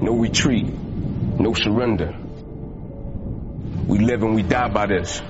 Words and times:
no 0.00 0.14
retreat, 0.14 0.66
no 0.66 1.54
surrender. 1.54 2.14
We 3.86 3.98
live 3.98 4.22
and 4.22 4.34
we 4.34 4.42
die 4.42 4.68
by 4.68 4.86
this. 4.86 5.22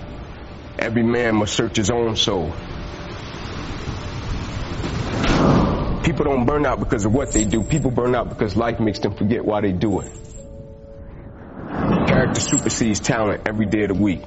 Every 0.78 1.02
man 1.02 1.36
must 1.36 1.54
search 1.54 1.76
his 1.76 1.90
own 1.90 2.16
soul. 2.16 2.52
People 6.02 6.24
don't 6.24 6.46
burn 6.46 6.66
out 6.66 6.80
because 6.80 7.04
of 7.04 7.12
what 7.12 7.32
they 7.32 7.44
do. 7.44 7.62
People 7.62 7.90
burn 7.90 8.14
out 8.14 8.28
because 8.28 8.56
life 8.56 8.80
makes 8.80 8.98
them 9.00 9.14
forget 9.14 9.44
why 9.44 9.60
they 9.60 9.72
do 9.72 10.00
it. 10.00 10.10
Character 12.08 12.40
supersedes 12.40 13.00
talent 13.00 13.42
every 13.46 13.66
day 13.66 13.82
of 13.82 13.88
the 13.88 13.94
week. 13.94 14.22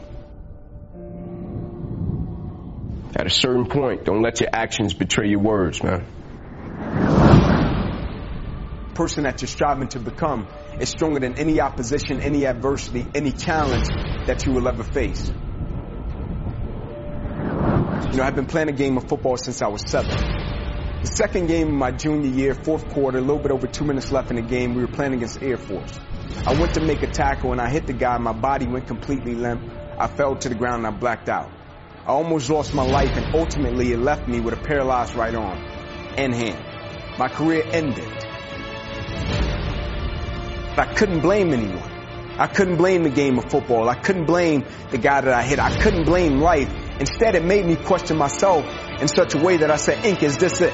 At 3.16 3.28
a 3.28 3.30
certain 3.30 3.66
point, 3.66 4.05
don't 4.05 4.21
let 4.21 4.39
your 4.39 4.50
actions 4.54 4.94
betray 4.94 5.28
your 5.28 5.39
words, 5.39 5.84
man. 5.84 6.05
Person 9.02 9.23
that 9.23 9.41
you're 9.41 9.47
striving 9.47 9.87
to 9.87 10.00
become 10.00 10.47
is 10.79 10.89
stronger 10.89 11.19
than 11.19 11.33
any 11.39 11.59
opposition, 11.59 12.21
any 12.21 12.46
adversity, 12.46 13.04
any 13.15 13.32
challenge 13.32 13.87
that 14.28 14.46
you 14.46 14.51
will 14.51 14.68
ever 14.68 14.83
face. 14.83 15.28
You 18.11 18.18
know, 18.18 18.23
I've 18.23 18.36
been 18.36 18.45
playing 18.45 18.69
a 18.69 18.73
game 18.73 18.97
of 18.97 19.09
football 19.09 19.37
since 19.37 19.64
I 19.64 19.69
was 19.69 19.82
seven. 19.87 20.11
The 21.01 21.11
second 21.15 21.47
game 21.47 21.69
of 21.69 21.73
my 21.73 21.89
junior 21.89 22.29
year, 22.29 22.54
fourth 22.54 22.89
quarter, 22.89 23.18
a 23.18 23.21
little 23.21 23.39
bit 23.39 23.51
over 23.51 23.65
two 23.65 23.86
minutes 23.86 24.11
left 24.11 24.29
in 24.29 24.36
the 24.36 24.43
game, 24.43 24.75
we 24.75 24.82
were 24.82 24.92
playing 24.92 25.15
against 25.15 25.42
Air 25.42 25.57
Force. 25.57 26.00
I 26.45 26.54
went 26.54 26.75
to 26.75 26.81
make 26.81 27.01
a 27.01 27.07
tackle 27.07 27.54
and 27.54 27.59
I 27.59 27.71
hit 27.71 27.87
the 27.87 27.93
guy, 27.93 28.20
my 28.20 28.33
body 28.33 28.68
went 28.68 28.86
completely 28.86 29.33
limp. 29.33 29.64
I 29.97 30.09
fell 30.09 30.36
to 30.36 30.47
the 30.47 30.54
ground 30.54 30.86
and 30.86 30.95
I 30.95 30.95
blacked 30.95 31.28
out. 31.28 31.50
I 32.06 32.11
almost 32.11 32.52
lost 32.52 32.75
my 32.75 32.86
life 32.86 33.17
and 33.17 33.33
ultimately 33.33 33.94
it 33.94 34.00
left 34.00 34.28
me 34.28 34.42
with 34.42 34.53
a 34.53 34.61
paralyzed 34.61 35.16
right 35.16 35.33
arm 35.33 35.58
and 36.17 36.36
hand. 36.36 36.64
My 37.17 37.30
career 37.30 37.64
ended. 37.66 38.31
But 40.75 40.89
I 40.89 40.94
couldn't 40.94 41.22
blame 41.22 41.53
anyone. 41.53 41.92
I 42.38 42.48
couldn't 42.48 42.78
blame 42.78 43.04
the 43.04 43.09
game 43.09 43.38
of 43.38 43.52
football. 43.52 43.90
I 43.90 43.95
couldn't 43.95 44.26
blame 44.26 44.66
the 44.90 44.98
guy 44.98 45.22
that 45.22 45.34
I 45.34 45.44
hit. 45.44 45.59
I 45.59 45.78
couldn't 45.78 46.06
blame 46.06 46.40
life. 46.40 46.70
Instead, 47.00 47.36
it 47.36 47.44
made 47.44 47.66
me 47.66 47.76
question 47.76 48.18
myself 48.18 48.66
in 49.00 49.08
such 49.08 49.36
a 49.36 49.38
way 49.38 49.58
that 49.58 49.70
I 49.70 49.76
said, 49.76 50.06
Ink, 50.06 50.23
is 50.23 50.38
this 50.38 50.62
it? 50.62 50.73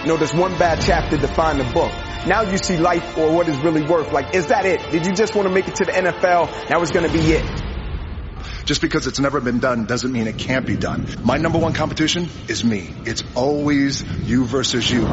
You 0.00 0.06
know, 0.06 0.16
there's 0.16 0.32
one 0.34 0.56
bad 0.58 0.80
chapter 0.80 1.16
define 1.16 1.58
the 1.58 1.64
book. 1.64 1.92
Now 2.26 2.42
you 2.42 2.58
see 2.58 2.76
life 2.76 3.04
for 3.14 3.32
what 3.32 3.48
is 3.48 3.56
really 3.58 3.82
worth. 3.82 4.12
Like, 4.12 4.34
is 4.34 4.48
that 4.48 4.66
it? 4.66 4.90
Did 4.90 5.06
you 5.06 5.14
just 5.14 5.34
want 5.34 5.48
to 5.48 5.54
make 5.54 5.68
it 5.68 5.76
to 5.76 5.84
the 5.84 5.92
NFL? 5.92 6.68
That 6.68 6.80
was 6.80 6.90
going 6.90 7.06
to 7.06 7.12
be 7.12 7.32
it. 7.32 7.62
Just 8.64 8.82
because 8.82 9.06
it's 9.06 9.18
never 9.18 9.40
been 9.40 9.58
done 9.58 9.86
doesn't 9.86 10.12
mean 10.12 10.26
it 10.26 10.38
can't 10.38 10.66
be 10.66 10.76
done. 10.76 11.06
My 11.24 11.38
number 11.38 11.58
one 11.58 11.72
competition 11.72 12.28
is 12.46 12.64
me. 12.64 12.94
It's 13.04 13.24
always 13.34 14.02
you 14.02 14.44
versus 14.44 14.88
you. 14.90 15.06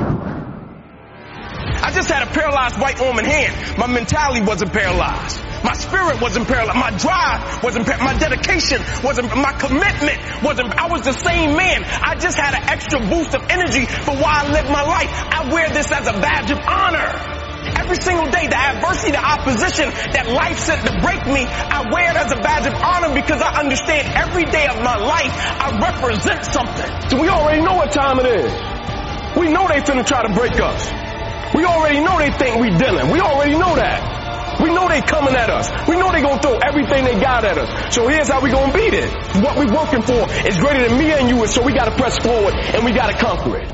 I 1.98 2.00
just 2.00 2.14
had 2.14 2.22
a 2.22 2.30
paralyzed 2.30 2.78
white 2.78 3.02
arm 3.02 3.18
and 3.18 3.26
hand. 3.26 3.58
My 3.76 3.88
mentality 3.88 4.46
wasn't 4.46 4.70
paralyzed. 4.70 5.42
My 5.66 5.74
spirit 5.74 6.22
wasn't 6.22 6.46
paralyzed. 6.48 6.78
My 6.78 6.94
drive 6.94 7.64
wasn't 7.66 7.90
paralyzed. 7.90 8.06
My 8.06 8.20
dedication 8.22 8.86
wasn't, 9.02 9.34
my 9.34 9.50
commitment 9.58 10.22
wasn't, 10.46 10.78
I 10.78 10.94
was 10.94 11.02
the 11.02 11.18
same 11.18 11.58
man. 11.58 11.82
I 11.82 12.14
just 12.22 12.38
had 12.38 12.54
an 12.54 12.70
extra 12.70 13.02
boost 13.02 13.34
of 13.34 13.50
energy 13.50 13.90
for 13.90 14.14
why 14.14 14.46
I 14.46 14.54
live 14.54 14.70
my 14.70 14.86
life. 14.86 15.10
I 15.10 15.50
wear 15.50 15.74
this 15.74 15.90
as 15.90 16.06
a 16.06 16.14
badge 16.22 16.54
of 16.54 16.62
honor. 16.70 17.18
Every 17.82 17.98
single 17.98 18.30
day, 18.30 18.46
the 18.46 18.62
adversity, 18.62 19.18
the 19.18 19.26
opposition 19.26 19.90
that 19.90 20.30
life 20.30 20.62
sent 20.62 20.86
to 20.86 21.02
break 21.02 21.26
me, 21.26 21.50
I 21.50 21.82
wear 21.90 22.14
it 22.14 22.18
as 22.22 22.30
a 22.30 22.38
badge 22.46 22.70
of 22.70 22.78
honor 22.78 23.18
because 23.18 23.42
I 23.42 23.58
understand 23.58 24.14
every 24.14 24.46
day 24.46 24.70
of 24.70 24.78
my 24.86 25.02
life, 25.02 25.34
I 25.34 25.74
represent 25.82 26.46
something. 26.46 27.10
So 27.10 27.18
we 27.18 27.28
already 27.30 27.66
know 27.66 27.74
what 27.74 27.90
time 27.90 28.22
it 28.22 28.30
is. 28.30 28.54
We 29.34 29.50
know 29.50 29.66
they 29.66 29.82
finna 29.82 30.06
try 30.06 30.22
to 30.22 30.34
break 30.38 30.62
us. 30.62 30.97
We 31.56 31.66
already 31.66 32.00
know 32.00 32.18
they 32.18 32.32
think 32.32 32.60
we 32.60 32.70
dealing. 32.70 33.12
We 33.12 33.20
already 33.20 33.58
know 33.58 33.76
that. 33.76 34.60
We 34.62 34.74
know 34.74 34.88
they 34.88 35.02
coming 35.02 35.36
at 35.36 35.50
us. 35.50 35.70
We 35.88 35.96
know 35.96 36.12
they 36.12 36.22
gonna 36.22 36.42
throw 36.42 36.58
everything 36.58 37.06
they 37.06 37.20
got 37.20 37.46
at 37.46 37.58
us. 37.58 37.94
So 37.96 38.08
here's 38.08 38.28
how 38.28 38.42
we 38.42 38.50
gonna 38.50 38.74
beat 38.74 38.94
it. 38.94 39.12
What 39.44 39.58
we 39.58 39.66
working 39.66 40.02
for 40.02 40.28
is 40.48 40.58
greater 40.58 40.88
than 40.88 40.98
me 40.98 41.12
and 41.12 41.30
you, 41.30 41.42
and 41.42 41.50
so 41.50 41.64
we 41.64 41.74
gotta 41.74 41.96
press 41.96 42.18
forward 42.18 42.56
and 42.56 42.84
we 42.84 42.92
gotta 42.92 43.14
conquer 43.14 43.58
it. 43.58 43.74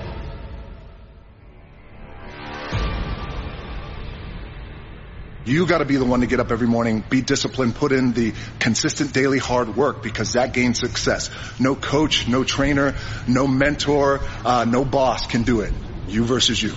You 5.46 5.68
gotta 5.68 5.86
be 5.86 5.98
the 5.98 6.06
one 6.06 6.22
to 6.22 6.28
get 6.28 6.40
up 6.40 6.52
every 6.52 6.68
morning, 6.68 7.04
be 7.10 7.22
disciplined, 7.22 7.76
put 7.76 7.92
in 7.92 8.14
the 8.14 8.34
consistent 8.60 9.14
daily 9.14 9.40
hard 9.40 9.76
work 9.76 10.02
because 10.02 10.34
that 10.34 10.54
gains 10.54 10.80
success. 10.80 11.30
No 11.60 11.76
coach, 11.76 12.30
no 12.30 12.46
trainer, 12.46 12.96
no 13.28 13.46
mentor, 13.46 14.22
uh, 14.46 14.66
no 14.66 14.86
boss 14.86 15.28
can 15.28 15.44
do 15.44 15.60
it. 15.62 15.74
You 16.08 16.24
versus 16.24 16.62
you. 16.62 16.74